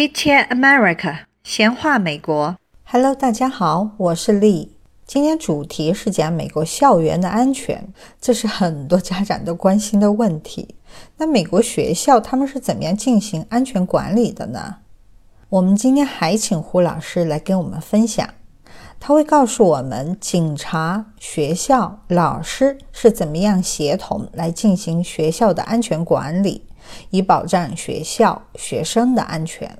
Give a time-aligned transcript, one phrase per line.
[0.00, 2.56] Chit Chat America，闲话美国。
[2.84, 4.74] Hello，大家好，我是丽。
[5.04, 7.86] 今天主题是讲美国校园的安全，
[8.18, 10.74] 这是很多家长都关心的问题。
[11.18, 14.76] 那美国学校他们是怎么样进行安全管理的呢？
[15.50, 18.26] 我们今天还请胡老师来跟我们分享，
[18.98, 26.64] 他会告诉我们警察、学校、老师是怎么样协同来进行学校的安全管理，
[27.10, 29.76] 以保障学校学生的安全。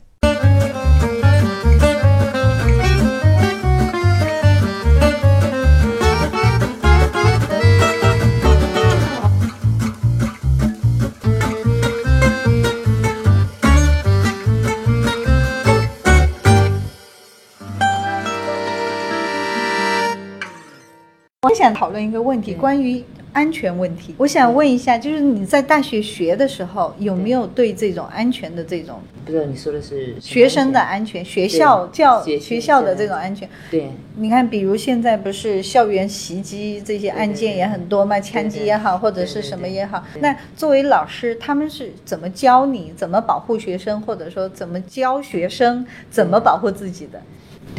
[21.49, 24.15] 我想讨论一个问题，关于安全问题。
[24.19, 33.49] 我想问一下，就是你在大学学的时候，有没有对这种安全的这种不知道你说的是学生的安安全、学校教学学校的这种安全？
[33.49, 40.05] 全对你看，比如现在不是校园袭击这些案件也很多嘛，枪击也好，或者是什么也好。
[40.19, 47.23] 那作为老师，他们是怎么教你怎么保护学生，或者说怎么教学生怎么保护自己的？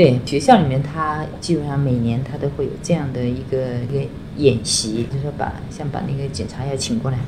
[0.02, 7.20] 对，学校里面他基本上每年他都会有这样的一个一个演习，就是说把像把那个警察要请过来，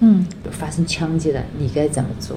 [0.00, 0.26] 嗯。
[0.50, 2.36] 发生枪击了，你该怎么做？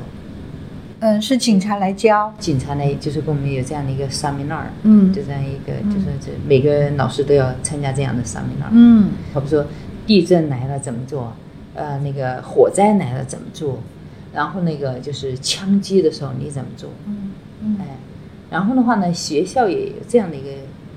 [1.00, 2.32] 嗯，是警察来教。
[2.38, 5.12] 警察来，就是跟我们有这样的一个 seminar，嗯。
[5.12, 9.10] 就这样一个，就是这每个老师都要参加这样的 seminar，嗯。
[9.34, 9.66] 好比说
[10.06, 11.34] 地震来了怎么做，
[11.74, 13.80] 呃，那个火灾来了怎么做，
[14.36, 17.32] 然后那个就是枪击的时候你怎么做，嗯
[17.64, 17.78] 嗯。
[17.80, 17.98] 哎，
[18.50, 20.50] 然后的话呢，学校也有这样的一个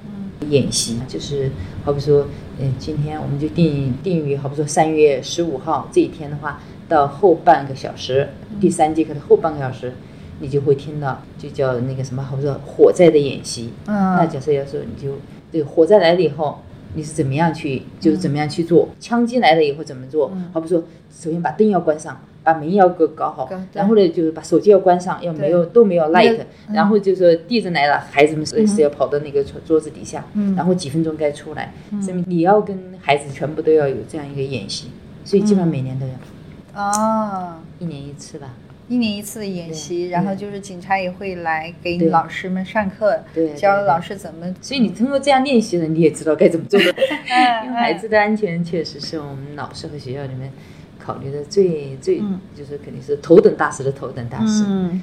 [0.07, 1.51] 嗯演习，就是
[1.85, 2.27] 好比说，
[2.59, 8.29] 嗯，今天我们就定定于好比说三月十五号这一天的话，到后半个小时，
[8.61, 9.93] 第三节课的后半个小时，
[10.41, 13.71] 你就会听到，就叫那个什么，好比说火灾的演习。
[13.87, 15.17] 那嗯假设要说，你就
[15.53, 16.61] 这个火灾来了以后，
[16.95, 18.89] 你是怎么样去，就是怎么样去做？
[18.99, 20.31] 枪击来了以后怎么做？
[20.35, 26.39] 嗯好比说，首先把灯要关上，把门要给搞好，然后呢，就是把手机要关上，要没有都没有 light，
[26.73, 30.55] 然后就说地震来了，孩子们是是要跑到那个桌桌子底下，嗯。
[30.57, 31.73] 然后几分钟该出来，
[32.05, 34.91] 证明你要跟孩子全部都要有这样一个演习，
[35.25, 38.55] 所以基本上每年都要，哦，一年一次吧。
[38.89, 43.19] 一年一次的演习，然后就是警察也会来给老师们上课，
[43.57, 44.55] 教老师怎么。
[44.61, 50.53] 所以你通过这样练习呢，你也知道该怎么做 因为孩子的安全确实是我们老师和学校里面
[51.03, 54.65] 考虑的最最，嗯就是肯定是头等大事的头等大事。
[54.69, 55.03] 嗯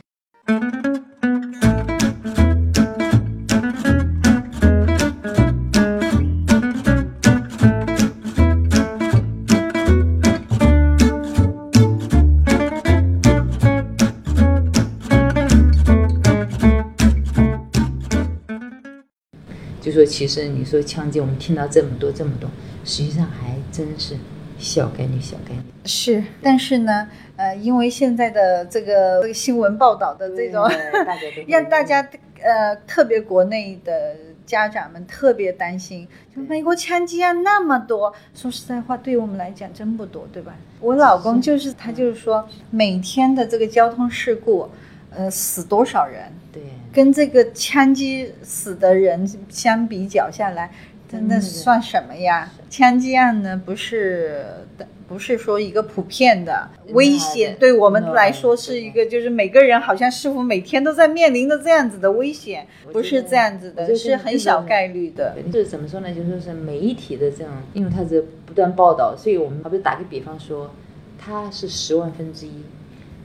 [19.82, 22.48] 就说其实你说枪击，我们听到这么多这么多，
[22.86, 24.16] 实际上还真是
[24.60, 25.62] 小概率小概率。
[25.86, 30.70] 是，但是呢，呃，因为现在的这个这个新闻报道的这种，
[31.48, 32.08] 让大家
[32.42, 34.16] 呃，特别国内的
[34.46, 40.56] 家长们特别担心，就美国枪击案那么多，说实在话，对于我们来讲真不多，对吧？
[40.80, 44.70] 我老公就是他就是说，每天的这个交通事故，
[45.10, 46.62] 呃，死多少人，对，
[46.94, 50.72] 跟这个枪击死的人相比较下来，
[51.10, 52.52] 真的嗯算什么呀？
[52.70, 54.46] 枪击案呢，不是
[54.78, 65.36] 的，不是说一个普遍的危险，对我们来说是一个，就是每个人好像似乎每天都在面临的这样子的危险，不是这样子的，就是很小概率的。
[65.52, 66.14] 这怎么说呢？
[66.14, 70.70] 就说是媒体的这种，因为它是不断报道，所以我们好比打个比方说，
[71.18, 72.62] 它是十万分之一，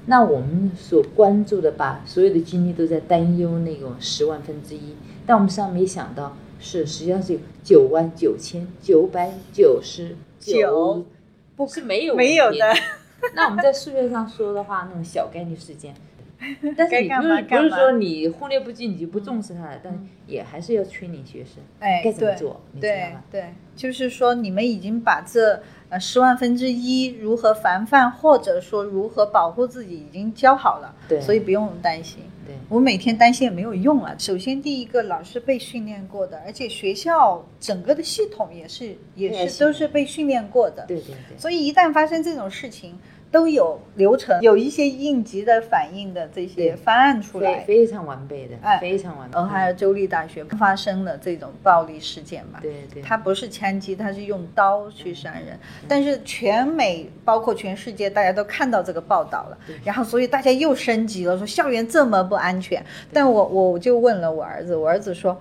[0.06, 4.96] 那我们所关注的，把所有的精力都在担忧那种十万分之一，
[5.26, 6.34] 但我们实际上没想到
[6.64, 11.04] 是实际上是有九万九千九百九十九，
[11.54, 12.74] 不是没有没有的。
[13.36, 15.94] 那我们在数学上说的话，那种小概率事件。
[16.76, 23.24] 但是你不是不是说你忽略不计，你就不重视它了，但也还是要催你学生，哎，该怎么做，你知道对吧？
[23.30, 25.62] 对，就是说你们已经把这
[25.94, 32.18] 呃十万分之一如何防范，或者说如何保护自己已经教好了，对所以不用担心。
[32.44, 34.12] 对我每天担心也没有用了。
[34.18, 40.84] 首先，第一个老师被训练过的，而且学校整个的系统也是也是都是被训练过的。
[40.88, 42.98] 对对对，所以一旦发生这种事情，
[43.34, 47.58] 都有流程，有一些应急的反应的这些方案出来。
[47.64, 49.36] 非非常完备的，哎非常完备。
[49.36, 52.60] 俄亥俄州立大学发生了这种暴力事件嘛？
[52.62, 55.58] 对对，他不是枪击，他是用刀去杀人。
[55.88, 62.80] 但是全美包括全世界，大家都看到这个报道了，然后所以大家又升级了，说校园这么不安全。
[63.12, 65.36] 但我我就问了我儿子，我儿子说。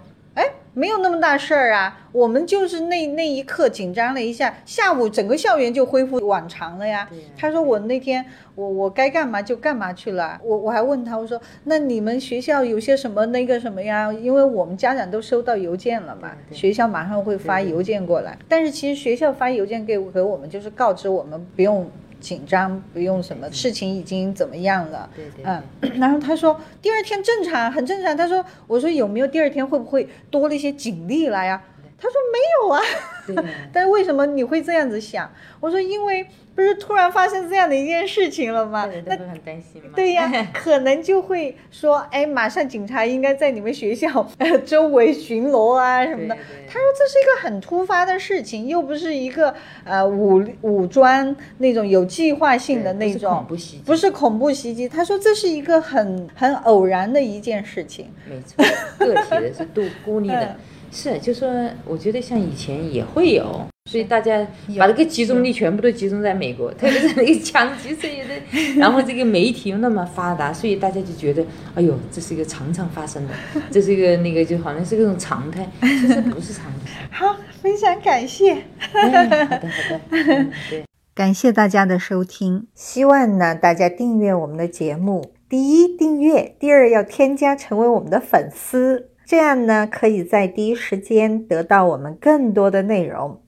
[0.73, 7.07] 哎，没有那么大事儿啊，我们就是那那一刻紧张了一下，下午整个校园就恢复往常了呀。
[7.37, 8.25] 他说我那天
[8.55, 14.11] 我我该干嘛就干嘛去了，我我还问他我说那你们学校有些什么那个什么呀？
[14.11, 18.37] 因为我们家长都收到邮件了嘛，学校马上会发邮件过来。
[18.47, 21.89] 但是其实学校发邮件给给我们就是告知我们不用
[22.23, 25.09] 紧张，不用什么事情已经怎么样了。
[25.13, 25.61] 对对嗯，
[25.99, 28.15] 然后他说第二天正常，很正常。
[28.15, 31.61] 他说，我说有没有第二天会不会多了一些警力来呀？
[31.99, 32.81] 他说没有啊。
[33.27, 35.31] 对对 但是为什么你会这样子想？
[35.59, 36.25] 我说因为
[36.55, 39.89] 不是突然发生这样的一件事情了吗那都很担心嘛。
[39.95, 46.35] 对呀， 可能就会说，哎，马上警察应该在你们学校 呃周围巡逻啊什么的。
[46.67, 49.53] 他说这是一个很突发的事情，又不是一个
[49.83, 54.87] 呃武武装那种有计划性的那种恐怖袭击不是恐怖袭击。
[54.87, 58.11] 他说这是一个很很偶然的一件事情。
[58.29, 58.63] 没错，
[58.99, 60.55] 个体的是独孤立的嗯，
[60.93, 61.49] 是就说，
[61.85, 64.45] 我觉得像以前也会有，所以大家
[64.77, 68.33] 把这个集中力全部都集中在美国，特别是那个枪击事业的，
[68.77, 71.43] 然后这个媒体又那么发达，所以大家就觉得，
[71.75, 73.33] 哎呦，这是一个常常发生的，
[73.71, 77.07] 这是一个那个就好像是个种常态，其实不是常态。
[77.11, 78.53] 好，非常感谢。
[78.91, 79.09] 哎，
[79.45, 80.83] 好的好的，嗯对。
[81.15, 85.33] 感谢大家的收听，希望呢大家订阅我们的节目。
[85.47, 93.41] 第一，订阅；第二，要添加成为我们的粉丝，这样呢可以在第一时间得到我们更多的内容。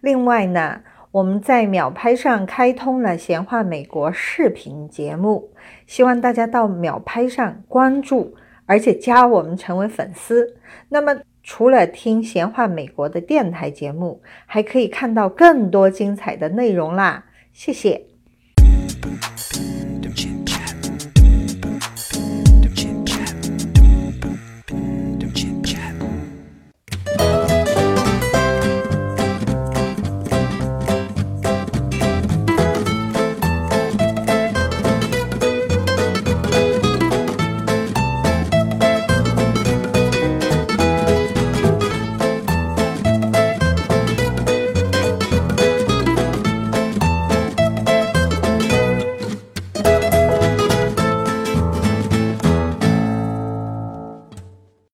[0.00, 5.50] 另外呢，我们在秒拍上开通了闲话美国视频节目，
[5.86, 8.34] 希望大家到秒拍上关注，
[8.66, 10.56] 而且加我们成为粉丝。
[10.88, 17.24] 那么除了听闲话美国的电台节目，还可以看到更多精彩的内容啦！
[17.52, 18.13] 谢谢。